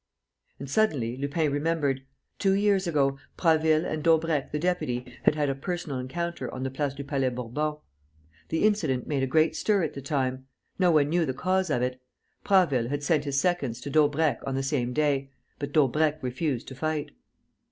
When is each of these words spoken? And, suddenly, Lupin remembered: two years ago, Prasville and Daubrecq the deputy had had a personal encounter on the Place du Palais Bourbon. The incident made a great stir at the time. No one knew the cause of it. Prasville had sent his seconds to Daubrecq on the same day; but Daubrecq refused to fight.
And, 0.57 0.67
suddenly, 0.67 1.15
Lupin 1.15 1.51
remembered: 1.51 2.01
two 2.39 2.53
years 2.53 2.87
ago, 2.87 3.19
Prasville 3.37 3.85
and 3.85 4.01
Daubrecq 4.01 4.51
the 4.51 4.57
deputy 4.57 5.05
had 5.25 5.35
had 5.35 5.47
a 5.47 5.53
personal 5.53 5.99
encounter 5.99 6.51
on 6.51 6.63
the 6.63 6.71
Place 6.71 6.95
du 6.95 7.03
Palais 7.03 7.29
Bourbon. 7.29 7.75
The 8.49 8.63
incident 8.63 9.05
made 9.05 9.21
a 9.21 9.27
great 9.27 9.55
stir 9.55 9.83
at 9.83 9.93
the 9.93 10.01
time. 10.01 10.47
No 10.79 10.89
one 10.89 11.07
knew 11.09 11.23
the 11.27 11.35
cause 11.35 11.69
of 11.69 11.83
it. 11.83 12.01
Prasville 12.43 12.89
had 12.89 13.03
sent 13.03 13.25
his 13.25 13.39
seconds 13.39 13.79
to 13.81 13.91
Daubrecq 13.91 14.39
on 14.43 14.55
the 14.55 14.63
same 14.63 14.91
day; 14.91 15.29
but 15.59 15.71
Daubrecq 15.71 16.17
refused 16.23 16.67
to 16.69 16.75
fight. 16.75 17.11